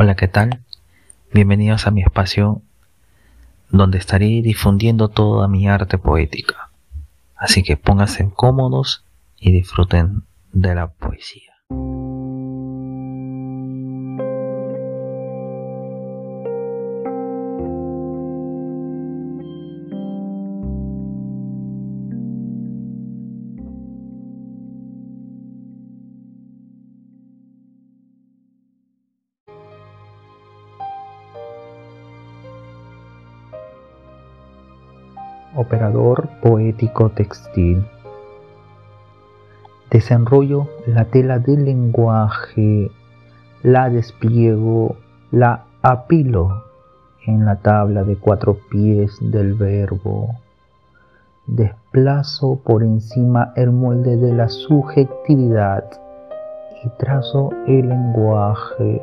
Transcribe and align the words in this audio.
Hola, 0.00 0.14
¿qué 0.14 0.28
tal? 0.28 0.62
Bienvenidos 1.32 1.88
a 1.88 1.90
mi 1.90 2.02
espacio 2.02 2.62
donde 3.68 3.98
estaré 3.98 4.42
difundiendo 4.42 5.08
toda 5.08 5.48
mi 5.48 5.66
arte 5.66 5.98
poética. 5.98 6.70
Así 7.34 7.64
que 7.64 7.76
pónganse 7.76 8.30
cómodos 8.32 9.04
y 9.40 9.50
disfruten 9.50 10.22
de 10.52 10.76
la 10.76 10.86
poesía. 10.86 11.57
Operador 35.54 36.28
poético 36.42 37.10
textil. 37.10 37.84
Desenrollo 39.90 40.68
la 40.86 41.06
tela 41.06 41.38
del 41.38 41.64
lenguaje, 41.64 42.90
la 43.62 43.88
despliego, 43.88 44.96
la 45.30 45.64
apilo 45.82 46.64
en 47.26 47.44
la 47.44 47.56
tabla 47.56 48.04
de 48.04 48.16
cuatro 48.16 48.58
pies 48.70 49.16
del 49.20 49.54
verbo. 49.54 50.36
Desplazo 51.46 52.60
por 52.64 52.82
encima 52.82 53.52
el 53.56 53.70
molde 53.70 54.16
de 54.16 54.32
la 54.34 54.48
subjetividad 54.48 55.84
y 56.84 56.88
trazo 56.98 57.50
el 57.66 57.88
lenguaje. 57.88 59.02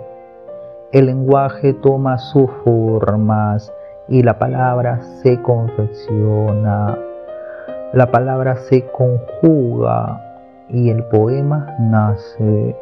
El 0.91 1.07
lenguaje 1.07 1.73
toma 1.73 2.17
sus 2.17 2.49
formas 2.63 3.71
y 4.07 4.21
la 4.23 4.37
palabra 4.37 5.01
se 5.21 5.41
confecciona, 5.41 6.97
la 7.93 8.11
palabra 8.11 8.57
se 8.57 8.85
conjuga 8.91 10.21
y 10.69 10.89
el 10.89 11.03
poema 11.05 11.75
nace. 11.79 12.75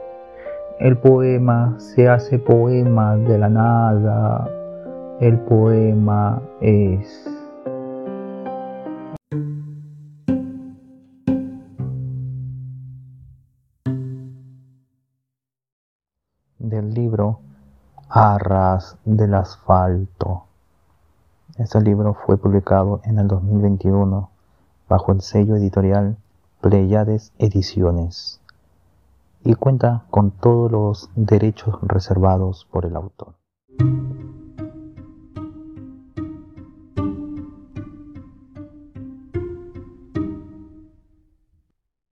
El 0.80 0.98
poema 0.98 1.76
se 1.78 2.10
hace 2.10 2.40
poema 2.40 3.16
de 3.16 3.38
la 3.38 3.50
nada. 3.50 4.50
El 5.20 5.40
poema 5.40 6.42
es. 6.62 7.30
Del 16.58 16.94
libro 16.94 17.40
Arras 18.10 18.98
del 19.06 19.36
asfalto. 19.36 20.53
Este 21.58 21.80
libro 21.82 22.16
fue 22.16 22.38
publicado 22.38 23.00
en 23.04 23.20
el 23.20 23.28
2021 23.28 24.32
bajo 24.90 25.12
el 25.12 25.22
sello 25.22 25.56
editorial 25.56 26.18
Pleiades 26.62 27.32
Ediciones 27.38 28.42
y 29.44 29.54
cuenta 29.54 30.04
con 30.10 30.32
todos 30.32 30.72
los 30.72 31.10
derechos 31.16 31.78
reservados 31.84 32.68
por 32.72 32.86
el 32.86 32.96
autor. 32.96 33.36